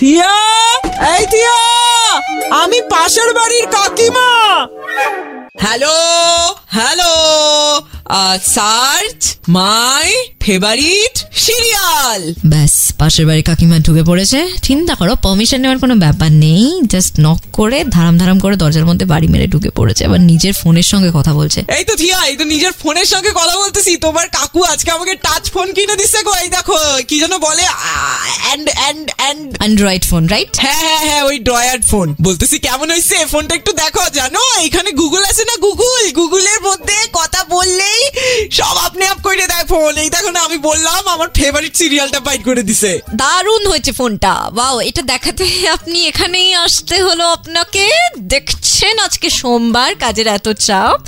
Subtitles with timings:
[0.00, 0.34] থিয়া?
[1.14, 1.58] এই থিয়া
[2.62, 4.30] আমি পাশের বাড়ির কাকিমা।
[5.62, 5.96] Hello
[6.76, 7.14] hello
[8.54, 10.08] search my
[10.44, 12.22] favourite serial
[12.52, 17.40] ব্যাস পাশের বাড়ি কাকিমা ঢুকে পড়েছে। চিন্তা করো পারমিশন নেওয়ার কোনো ব্যাপার নেই। জাস্ট নক
[17.52, 21.32] করে ধারাম ধারাম করে দরজার মধ্যে বাড়ি মেরে ঢুকে পড়েছে। আবার নিজের ফোনের সঙ্গে কথা
[21.34, 25.14] বলছে। এই তো থিয়া এই তো নিজের ফোনের সঙ্গে কথা বলতেছি। তোমার কাকু আজকে আমাকে
[25.26, 27.64] টাচ ফোন কিনে দিচ্ছে গো এই দেখো কি যেন বলে
[28.44, 33.16] and and and android phone right হ্যাঁ হ্যাঁ হ্যাঁ ওই ড্রয়ার ফোন। বলতেছি কেমন হয়েছে
[33.32, 34.42] ফোনটা একটু দেখো জানো?
[34.66, 35.54] এখানে গুগল আছে না
[39.70, 42.90] ফোন এই দেখো না আমি বললাম আমার ফেভারিট সিরিয়ালটা বাইট করে দিছে।
[43.22, 45.44] দারুণ হয়েছে ফোনটা ওয়াও এটা দেখাতে
[45.76, 47.84] আপনি এখানেই আসতে হলো আপনাকে।
[48.34, 50.98] দেখছেন আজকে সোমবার কাজের এত চাপ।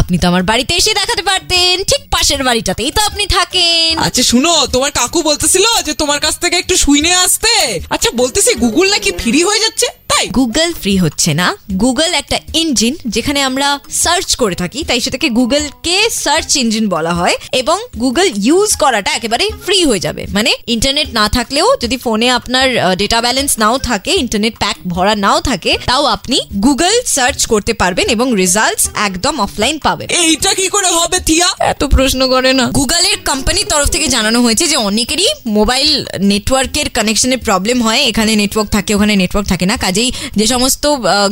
[0.00, 4.52] আপনি তো আমার বাড়িতে এসে দেখাতে পারতেন ঠিক পাশের বাড়িটাতেই তো আপনি থাকেন। আচ্ছা শুনো
[4.74, 7.52] তোমার কাকু বলতেছিল যে তোমার কাছ থেকে একটু শুইনে আসতে।
[7.94, 9.86] আচ্ছা বলতেছি গুগল নাকি ফ্রি হয়ে যাচ্ছে?
[10.16, 11.46] তাই গুগল ফ্রি হচ্ছে না।
[11.84, 13.68] গুগল একটা ইঞ্জিন যেখানে আমরা
[14.02, 19.44] সার্চ করে থাকি তাই সেটাকে গুগলকে সার্চ ইঞ্জিন বলা হয় এবং গুগল ইউজ করাটা একেবারে
[19.64, 24.54] ফ্রি হয়ে যাবে। মানে ইন্টারনেট না থাকলেও যদি ফোনে আপনার ডেটা ব্যালেন্স নাও থাকে ইন্টারনেট
[24.58, 30.08] প্যাক ভরা নাও থাকে তাও আপনি গুগল সার্চ করতে পারবেন এবং রেজাল্টস একদম অফলাইন পাবেন।
[30.08, 31.48] এইটা কি করে হবে থিয়া?
[31.72, 37.38] এত প্রশ্ন করে না। গুগলের কোম্পানির তরফ থেকে জানানো হয়েছে যে অনেকেরই মোবাইল নেটওয়ার্কের কানেকশনের
[37.38, 40.05] প্রবলেম হয়। এখানে নেটওয়ার্ক থাকে ওখানে নেটওয়ার্ক থাকে না। কাজেই
[40.36, 40.84] যে সমস্ত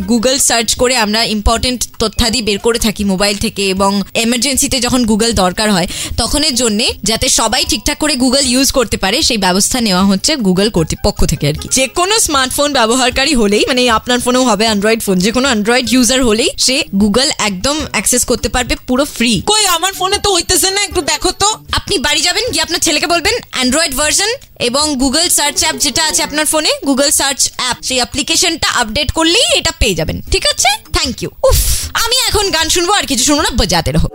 [0.09, 5.31] গুগল সার্চ করে আমরা ইম্পর্টেন্ট তথ্যাদি বের করে থাকি মোবাইল থেকে এবং এমার্জেন্সিতে যখন গুগল
[5.35, 10.05] দরকার হয় তখনের জন্য যাতে সবাই ঠিকঠাক করে গুগল ইউজ করতে পারে সেই ব্যবস্থা নেওয়া
[10.05, 14.65] হচ্ছে গুগল কর্তৃপক্ষ থেকে আর কি। যে কোনো স্মার্টফোন ব্যবহারকারী হলেই মানে আপনার ফোনেও হবে
[14.65, 19.33] অ্যান্ড্রয়েড ফোন যে কোনো অ্যান্ড্রয়েড ইউজার হলেই সে গুগল একদম অ্যাক্সেস করতে পারবে পুরো ফ্রি
[19.47, 23.07] কই আমার ফোনে তো হইতেছে না একটু দেখো তো। আপনি বাড়ি যাবেন গিয়ে আপনার ছেলেকে
[23.07, 27.97] বলবেন অ্যান্ড্রয়েড ভার্সন এবং গুগল সার্চ অ্যাপ যেটা আছে আপনার ফোনে গুগল সার্চ অ্যাপ সেই
[27.97, 30.69] অ্যাপ্লিকেশনটা আপডেট করলেই এটা পেয়ে যাবেন। ঠিক আছে?
[30.93, 31.59] থ্যাংক ইউ উফ,
[31.95, 34.09] আমি এখন গান শুনব আর কিছু শুনব না বাজাতে রহো